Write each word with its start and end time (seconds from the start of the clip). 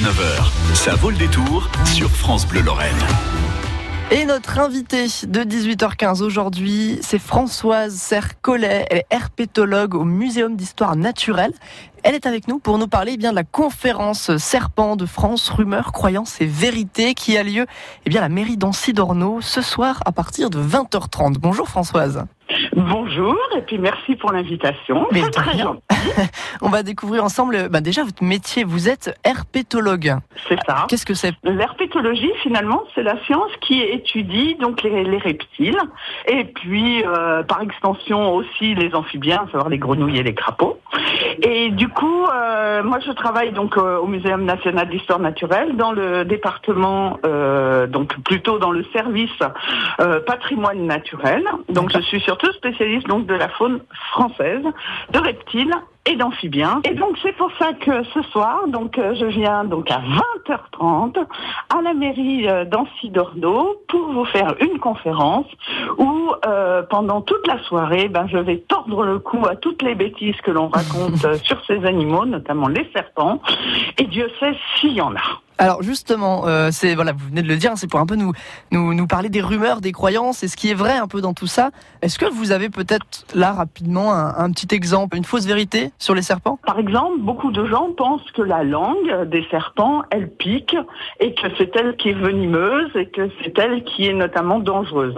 19h, 0.00 0.74
ça 0.74 0.94
vaut 0.94 1.10
le 1.10 1.16
détour 1.18 1.68
sur 1.84 2.08
France 2.08 2.46
Bleu 2.46 2.62
Lorraine. 2.62 2.96
Et 4.10 4.24
notre 4.24 4.58
invitée 4.58 5.04
de 5.04 5.40
18h15 5.40 6.22
aujourd'hui, 6.22 6.98
c'est 7.02 7.18
Françoise 7.18 7.96
Sercollet. 7.96 8.86
Elle 8.88 8.96
est 9.00 9.06
herpétologue 9.10 9.94
au 9.94 10.04
Muséum 10.04 10.56
d'histoire 10.56 10.96
naturelle. 10.96 11.52
Elle 12.02 12.14
est 12.14 12.24
avec 12.24 12.48
nous 12.48 12.58
pour 12.58 12.78
nous 12.78 12.86
parler 12.86 13.12
eh 13.16 13.16
bien 13.18 13.32
de 13.32 13.36
la 13.36 13.44
conférence 13.44 14.34
Serpent 14.38 14.96
de 14.96 15.04
France, 15.04 15.50
rumeurs, 15.50 15.92
croyances 15.92 16.40
et 16.40 16.46
vérités 16.46 17.12
qui 17.12 17.36
a 17.36 17.42
lieu 17.42 17.66
eh 18.06 18.08
bien, 18.08 18.20
à 18.20 18.22
la 18.22 18.30
mairie 18.30 18.56
d'Ancy 18.56 18.94
d'Orneau 18.94 19.42
ce 19.42 19.60
soir 19.60 20.00
à 20.06 20.12
partir 20.12 20.48
de 20.48 20.62
20h30. 20.62 21.34
Bonjour 21.34 21.68
Françoise. 21.68 22.24
Bonjour 22.74 23.38
et 23.56 23.62
puis 23.62 23.78
merci 23.78 24.16
pour 24.16 24.32
l'invitation. 24.32 25.06
C'est 25.12 25.30
très 25.30 25.58
gentil. 25.58 25.80
On 26.62 26.68
va 26.68 26.82
découvrir 26.82 27.24
ensemble 27.24 27.68
bah 27.68 27.80
déjà 27.80 28.04
votre 28.04 28.22
métier. 28.22 28.64
Vous 28.64 28.88
êtes 28.88 29.18
herpétologue. 29.24 30.16
C'est 30.48 30.58
ça. 30.66 30.86
Qu'est-ce 30.88 31.06
que 31.06 31.14
c'est? 31.14 31.32
L'herpétologie 31.44 32.32
finalement 32.42 32.82
c'est 32.94 33.02
la 33.02 33.22
science 33.24 33.50
qui 33.60 33.80
étudie 33.82 34.56
donc 34.56 34.82
les, 34.82 35.18
reptiles 35.18 35.78
et 36.26 36.44
puis 36.44 37.04
euh, 37.04 37.42
par 37.42 37.60
extension 37.62 38.34
aussi 38.34 38.74
les 38.74 38.94
amphibiens, 38.94 39.44
à 39.46 39.52
savoir 39.52 39.68
les 39.68 39.78
grenouilles 39.78 40.18
et 40.18 40.22
les 40.22 40.34
crapauds. 40.34 40.78
Et 41.42 41.70
du 41.70 41.88
coup, 41.88 42.26
euh, 42.26 42.82
moi 42.82 42.98
je 43.00 43.12
travaille 43.12 43.52
donc 43.52 43.76
euh, 43.76 43.98
au 43.98 44.06
Muséum 44.06 44.44
national 44.44 44.88
d'histoire 44.88 45.18
naturelle 45.18 45.76
dans 45.76 45.92
le 45.92 46.24
département, 46.24 47.18
donc 47.88 48.16
plutôt 48.22 48.58
dans 48.58 48.70
le 48.70 48.84
service 48.92 49.30
patrimoine 50.26 50.86
naturel. 50.86 51.44
Donc 51.68 51.92
je 51.92 52.00
suis 52.00 52.20
surtout 52.20 52.52
spécialiste 52.52 53.06
donc 53.06 53.26
de 53.26 53.34
la 53.34 53.48
faune 53.48 53.80
française, 54.10 54.64
de 55.12 55.18
reptiles 55.18 55.74
et 56.10 56.16
d'amphibiens. 56.16 56.80
Et 56.84 56.94
donc 56.94 57.16
c'est 57.22 57.36
pour 57.36 57.50
ça 57.58 57.72
que 57.72 58.02
ce 58.14 58.22
soir, 58.30 58.66
donc 58.68 58.98
euh, 58.98 59.14
je 59.14 59.26
viens 59.26 59.64
donc 59.64 59.90
à 59.90 60.00
20h30 60.48 61.24
à 61.68 61.82
la 61.82 61.94
mairie 61.94 62.48
euh, 62.48 62.64
d'Ancy 62.64 63.10
d'Orneau 63.10 63.80
pour 63.88 64.12
vous 64.12 64.24
faire 64.26 64.54
une 64.60 64.78
conférence 64.78 65.46
où 65.98 66.32
euh, 66.46 66.82
pendant 66.82 67.20
toute 67.20 67.46
la 67.46 67.62
soirée, 67.64 68.08
ben 68.08 68.26
je 68.26 68.38
vais 68.38 68.58
tordre 68.58 69.04
le 69.04 69.18
cou 69.18 69.46
à 69.48 69.56
toutes 69.56 69.82
les 69.82 69.94
bêtises 69.94 70.36
que 70.42 70.50
l'on 70.50 70.68
raconte 70.68 71.34
sur 71.44 71.64
ces 71.66 71.84
animaux, 71.84 72.26
notamment 72.26 72.68
les 72.68 72.88
serpents. 72.92 73.40
Et 73.98 74.04
Dieu 74.04 74.28
sait 74.40 74.54
s'il 74.76 74.92
y 74.92 75.00
en 75.00 75.14
a. 75.14 75.49
Alors 75.60 75.82
justement, 75.82 76.46
euh, 76.46 76.70
c'est 76.72 76.94
voilà, 76.94 77.12
vous 77.12 77.28
venez 77.28 77.42
de 77.42 77.46
le 77.46 77.56
dire, 77.56 77.72
c'est 77.76 77.86
pour 77.86 78.00
un 78.00 78.06
peu 78.06 78.16
nous, 78.16 78.32
nous 78.72 79.06
parler 79.06 79.28
des 79.28 79.42
rumeurs, 79.42 79.82
des 79.82 79.92
croyances 79.92 80.42
et 80.42 80.48
ce 80.48 80.56
qui 80.56 80.70
est 80.70 80.74
vrai 80.74 80.96
un 80.96 81.06
peu 81.06 81.20
dans 81.20 81.34
tout 81.34 81.46
ça. 81.46 81.68
Est-ce 82.00 82.18
que 82.18 82.24
vous 82.24 82.50
avez 82.50 82.70
peut-être 82.70 83.26
là 83.34 83.52
rapidement 83.52 84.10
un, 84.10 84.50
petit 84.52 84.74
exemple, 84.74 85.18
une 85.18 85.24
fausse 85.24 85.44
vérité 85.44 85.92
sur 85.98 86.14
les 86.14 86.22
serpents? 86.22 86.58
Par 86.64 86.78
exemple, 86.78 87.18
beaucoup 87.18 87.50
de 87.52 87.66
gens 87.66 87.92
pensent 87.94 88.30
que 88.30 88.40
la 88.40 88.64
langue 88.64 89.28
des 89.28 89.46
serpents, 89.50 90.02
elle 90.10 90.30
pique 90.30 90.74
et 91.18 91.34
que 91.34 91.48
c'est 91.58 91.76
elle 91.76 91.94
qui 91.96 92.08
est 92.08 92.14
venimeuse 92.18 92.90
et 92.94 93.10
que 93.10 93.28
c'est 93.42 93.58
elle 93.58 93.84
qui 93.84 94.06
est 94.06 94.14
notamment 94.14 94.60
dangereuse. 94.60 95.16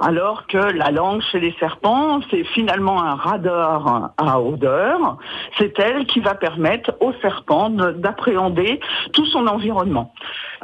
Alors 0.00 0.48
que 0.48 0.58
la 0.58 0.90
langue 0.90 1.22
chez 1.30 1.38
les 1.38 1.54
serpents, 1.60 2.18
c'est 2.32 2.42
finalement 2.42 3.00
un 3.00 3.14
radar 3.14 4.10
à 4.18 4.40
odeur. 4.40 5.18
C'est 5.56 5.78
elle 5.78 6.04
qui 6.06 6.18
va 6.18 6.34
permettre 6.34 6.96
au 6.98 7.12
serpent 7.22 7.70
d'appréhender 7.70 8.80
tout 9.12 9.26
son 9.26 9.46
environnement 9.46 9.83
l'environnement 9.84 10.12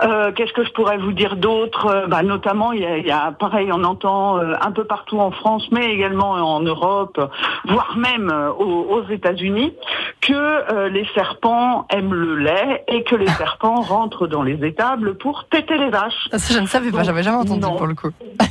euh, 0.03 0.33
qu'est-ce 0.33 0.53
que 0.53 0.65
je 0.65 0.71
pourrais 0.73 0.99
vous 0.99 1.13
dire 1.13 1.37
d'autre 1.37 1.87
euh, 1.87 2.07
bah, 2.07 2.23
Notamment, 2.23 2.73
il 2.73 2.83
y, 2.83 3.11
a, 3.11 3.33
pareil, 3.33 3.71
on 3.73 3.85
entend 3.85 4.39
euh, 4.39 4.55
un 4.61 4.73
peu 4.73 4.85
partout 4.85 5.19
en 5.19 5.31
France, 5.31 5.67
mais 5.71 5.93
également 5.93 6.31
en 6.31 6.61
Europe, 6.61 7.21
voire 7.67 7.97
même 7.97 8.33
aux, 8.59 9.05
États-Unis, 9.11 9.75
que 10.21 10.89
les 10.89 11.07
serpents 11.15 11.87
aiment 11.91 12.15
le 12.15 12.37
lait 12.37 12.85
et 12.89 13.03
que 13.03 13.17
les 13.17 13.27
serpents 13.27 13.81
rentrent 13.81 14.27
dans 14.27 14.43
les 14.43 14.65
étables 14.65 15.17
pour 15.17 15.47
têter 15.49 15.77
les 15.79 15.91
vaches. 15.91 16.29
Ah, 16.33 16.39
ça, 16.39 16.55
je 16.55 16.61
ne 16.61 16.67
savais 16.67 16.91
pas, 16.91 17.03
j'avais 17.03 17.23
jamais 17.23 17.39
entendu 17.39 17.67
pour 17.77 17.87
le 17.87 17.95
coup. 17.95 18.11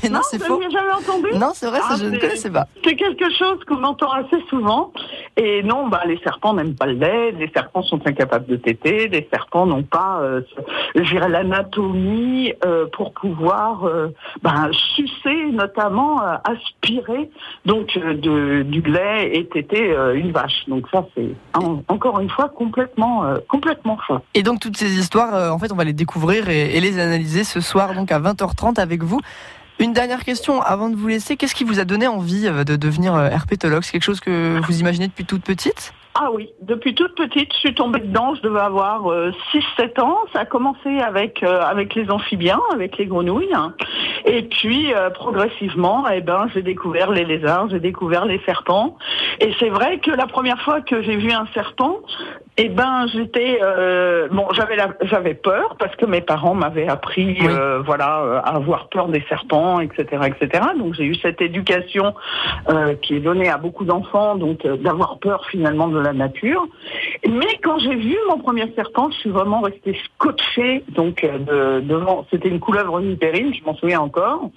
non, 0.10 0.20
c'est 0.30 0.42
faux. 0.42 0.62
jamais 0.62 0.92
entendu 0.92 1.38
Non, 1.38 1.52
c'est 1.54 1.68
vrai, 1.68 1.80
ça, 1.82 1.96
je 1.98 2.06
ne 2.06 2.16
ah, 2.16 2.20
connaissais 2.20 2.50
pas. 2.50 2.68
C'est 2.84 2.96
quelque 2.96 3.32
chose 3.38 3.64
qu'on 3.66 3.84
entend 3.84 4.12
assez 4.12 4.44
souvent. 4.50 4.92
Et 5.38 5.64
non, 5.64 5.88
bah, 5.88 6.02
les 6.06 6.18
serpents 6.20 6.54
n'aiment 6.54 6.76
pas 6.76 6.88
le 6.88 6.94
lait, 6.94 7.32
les 7.32 7.50
serpents 7.50 7.84
sont 7.84 8.06
incapables 8.06 8.46
de 8.46 8.58
téter, 8.58 9.08
les 9.08 9.28
serpents 9.32 9.66
n'ont 9.66 9.84
pas 9.84 10.20
euh, 10.22 10.42
l'anatomie 11.44 12.54
euh, 12.66 12.86
pour 12.92 13.14
pouvoir 13.14 13.86
euh, 13.86 14.14
ben, 14.42 14.70
sucer, 14.96 15.52
notamment 15.52 16.22
euh, 16.22 16.36
aspirer 16.44 17.30
donc 17.66 17.98
de, 17.98 18.64
du 18.64 18.82
lait 18.82 19.36
et 19.36 19.48
téter 19.48 19.96
une 20.16 20.32
vache. 20.32 20.66
Donc 20.68 20.86
ça 20.92 21.06
c'est 21.16 21.30
encore 21.88 22.20
une 22.20 22.30
fois 22.30 22.50
complètement 22.50 23.24
complètement 23.48 23.98
faux. 24.08 24.20
Et 24.34 24.44
donc 24.44 24.60
toutes 24.60 24.78
ces 24.78 24.98
histoires, 24.98 25.54
en 25.54 25.60
fait, 25.60 25.72
on 25.72 25.76
va 25.76 25.84
les 25.84 25.94
découvrir 25.94 26.50
et, 26.50 26.76
et 26.76 26.80
les 26.80 27.00
analyser 27.00 27.44
ce 27.44 27.62
soir 27.62 27.94
donc 27.94 28.12
à 28.12 28.20
20h30 28.20 28.80
avec 28.80 29.04
vous. 29.04 29.20
Une 29.80 29.94
dernière 29.94 30.26
question 30.26 30.62
avant 30.62 30.90
de 30.90 30.96
vous 30.96 31.08
laisser. 31.08 31.38
Qu'est-ce 31.38 31.56
qui 31.56 31.64
vous 31.64 31.80
a 31.80 31.86
donné 31.86 32.08
envie 32.08 32.44
de 32.44 32.76
devenir 32.76 33.18
herpétologue? 33.18 33.84
C'est 33.84 33.94
quelque 33.94 34.04
chose 34.04 34.20
que 34.20 34.60
vous 34.66 34.80
imaginez 34.80 35.08
depuis 35.08 35.26
toute 35.26 35.44
petite? 35.44 35.94
Ah 36.22 36.32
oui, 36.34 36.50
depuis 36.62 36.94
toute 36.96 37.16
petite, 37.16 37.54
je 37.54 37.60
suis 37.60 37.74
tombée 37.74 38.02
dedans, 38.02 38.36
je 38.36 38.42
devais 38.42 38.60
avoir 38.60 39.04
6-7 39.04 39.32
euh, 39.80 40.02
ans. 40.02 40.18
Ça 40.34 40.42
a 40.42 40.46
commencé 40.46 41.00
avec 41.00 41.44
euh, 41.44 41.62
avec 41.62 41.96
les 41.96 42.12
amphibiens, 42.12 42.60
avec 42.74 42.98
les 42.98 43.06
grenouilles. 43.06 43.56
Et 44.26 44.42
puis 44.42 44.94
euh, 44.94 45.10
progressivement, 45.12 46.04
eh 46.10 46.20
ben 46.20 46.50
j'ai 46.54 46.62
découvert 46.62 47.10
les 47.12 47.24
lézards, 47.24 47.70
j'ai 47.70 47.80
découvert 47.80 48.26
les 48.26 48.42
serpents. 48.46 48.98
Et 49.40 49.54
c'est 49.60 49.70
vrai 49.70 50.00
que 50.00 50.12
la 50.12 50.28
première 50.28 50.62
fois 50.62 50.82
que 50.82 51.02
j'ai 51.02 51.16
vu 51.16 51.32
un 51.32 51.46
serpent, 51.54 52.02
eh 52.62 52.70
ben 52.70 53.08
j'étais 53.08 53.60
bon, 54.32 54.48
j'avais 54.52 54.78
j'avais 55.04 55.34
peur 55.34 55.76
parce 55.80 55.96
que 55.96 56.06
mes 56.06 56.22
parents 56.22 56.54
m'avaient 56.54 56.88
appris 56.88 57.38
voilà 57.86 58.42
à 58.44 58.56
avoir 58.56 58.90
peur 58.90 59.08
des 59.08 59.24
serpents, 59.30 59.80
etc., 59.80 60.04
etc. 60.26 60.64
Donc 60.78 60.94
j'ai 60.94 61.06
eu 61.06 61.16
cette 61.16 61.42
éducation 61.42 62.14
qui 63.02 63.16
est 63.16 63.20
donnée 63.20 63.50
à 63.50 63.58
beaucoup 63.58 63.86
d'enfants, 63.86 64.36
donc 64.36 64.66
d'avoir 64.66 65.20
peur 65.20 65.46
finalement 65.50 65.88
de 65.88 66.00
la 66.00 66.14
nature. 66.14 66.68
Mais 67.28 67.58
quand 67.64 67.80
j'ai 67.80 67.96
vu 67.96 68.18
mon 68.30 68.40
premier 68.40 68.72
serpent, 68.76 69.10
je 69.12 69.18
suis 69.18 69.30
vraiment 69.30 69.62
restée 69.62 69.98
scotchée. 70.06 70.84
Donc 70.90 71.24
euh, 71.24 71.82
devant, 71.82 72.26
c'était 72.32 72.50
une 72.50 72.60
couleuvre 72.60 73.00
utérine, 73.00 73.54
je 73.54 73.64
m'en 73.64 73.76
souviens 73.76 74.02
encore. 74.02 74.50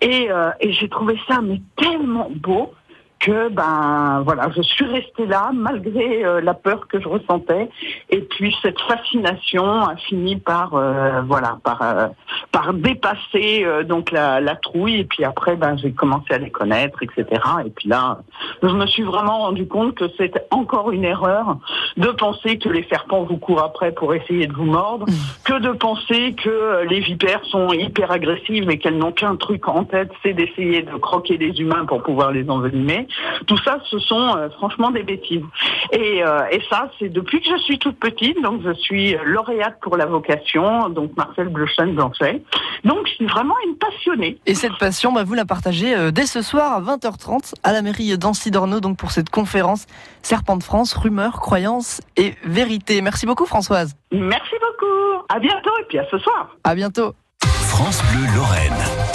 Et, 0.00 0.30
euh, 0.30 0.50
et 0.60 0.72
j'ai 0.72 0.88
trouvé 0.88 1.18
ça 1.28 1.40
mais 1.42 1.60
tellement 1.76 2.30
beau 2.30 2.72
que 3.20 3.48
ben 3.48 4.22
voilà, 4.24 4.50
je 4.54 4.62
suis 4.62 4.84
restée 4.84 5.26
là 5.26 5.50
malgré 5.52 6.24
euh, 6.24 6.40
la 6.40 6.54
peur 6.54 6.86
que 6.88 7.00
je 7.00 7.08
ressentais. 7.08 7.68
Et 8.10 8.20
puis 8.20 8.54
cette 8.62 8.80
fascination 8.80 9.64
a 9.64 9.96
fini 9.96 10.36
par 10.36 10.74
euh, 10.74 11.22
voilà 11.26 11.58
par 11.64 11.82
euh, 11.82 12.08
par 12.52 12.74
dépasser 12.74 13.66
donc 13.84 14.10
la, 14.10 14.40
la, 14.40 14.56
trouille. 14.56 15.00
Et 15.00 15.04
puis 15.04 15.24
après 15.24 15.56
ben 15.56 15.76
j'ai 15.76 15.92
commencé 15.92 16.32
à 16.32 16.38
les 16.38 16.50
connaître 16.50 17.02
etc 17.02 17.40
et 17.64 17.70
puis 17.70 17.88
là 17.88 18.18
je 18.62 18.68
me 18.68 18.86
suis 18.86 19.02
vraiment 19.02 19.38
rendu 19.38 19.66
compte 19.66 19.94
que 19.94 20.04
c'était 20.16 20.46
encore 20.50 20.90
une 20.90 21.04
erreur 21.04 21.58
de 21.96 22.08
penser 22.08 22.58
que 22.58 22.68
les 22.68 22.84
serpents 22.84 23.24
vous 23.24 23.36
courent 23.36 23.62
après 23.62 23.92
pour 23.92 24.14
essayer 24.14 24.46
de 24.46 24.52
vous 24.52 24.64
mordre 24.64 25.06
que 25.44 25.58
de 25.58 25.70
penser 25.70 26.34
que 26.34 26.84
les 26.88 27.00
vipères 27.00 27.44
sont 27.46 27.72
hyper 27.72 28.10
agressives 28.10 28.70
et 28.70 28.78
qu'elles 28.78 28.98
n'ont 28.98 29.12
qu'un 29.12 29.36
truc 29.36 29.68
en 29.68 29.84
tête 29.84 30.10
c'est 30.22 30.34
d'essayer 30.34 30.82
de 30.82 30.96
croquer 30.96 31.38
des 31.38 31.60
humains 31.60 31.84
pour 31.86 32.02
pouvoir 32.02 32.32
les 32.32 32.48
envenimer 32.48 33.07
tout 33.46 33.58
ça, 33.58 33.78
ce 33.90 33.98
sont 33.98 34.36
euh, 34.36 34.48
franchement 34.50 34.90
des 34.90 35.02
bêtises. 35.02 35.44
Et, 35.92 36.22
euh, 36.22 36.40
et 36.50 36.60
ça, 36.68 36.90
c'est 36.98 37.08
depuis 37.08 37.40
que 37.40 37.48
je 37.50 37.62
suis 37.62 37.78
toute 37.78 37.98
petite. 37.98 38.40
Donc, 38.42 38.62
je 38.64 38.72
suis 38.74 39.16
lauréate 39.24 39.78
pour 39.80 39.96
la 39.96 40.06
vocation, 40.06 40.88
donc 40.88 41.16
Marcel 41.16 41.48
Bleuchen-Blanchet. 41.48 42.42
Donc, 42.84 43.06
je 43.06 43.12
suis 43.14 43.26
vraiment 43.26 43.54
une 43.66 43.76
passionnée. 43.76 44.38
Et 44.46 44.54
cette 44.54 44.76
passion, 44.78 45.12
bah, 45.12 45.24
vous 45.24 45.34
la 45.34 45.44
partagez 45.44 45.94
euh, 45.94 46.10
dès 46.10 46.26
ce 46.26 46.42
soir 46.42 46.72
à 46.72 46.80
20h30 46.80 47.54
à 47.62 47.72
la 47.72 47.82
mairie 47.82 48.16
d'Ancy 48.18 48.50
d'Orneau, 48.50 48.80
donc 48.80 48.96
pour 48.96 49.10
cette 49.10 49.30
conférence 49.30 49.86
Serpent 50.22 50.56
de 50.56 50.62
France, 50.62 50.94
rumeurs, 50.94 51.40
croyances 51.40 52.00
et 52.16 52.34
vérité. 52.44 53.00
Merci 53.02 53.26
beaucoup, 53.26 53.46
Françoise. 53.46 53.94
Merci 54.12 54.54
beaucoup. 54.60 55.24
À 55.28 55.38
bientôt 55.38 55.70
et 55.80 55.84
puis 55.88 55.98
à 55.98 56.06
ce 56.10 56.18
soir. 56.18 56.56
À 56.64 56.74
bientôt. 56.74 57.14
France 57.42 58.02
Bleu 58.12 58.26
Lorraine. 58.34 59.07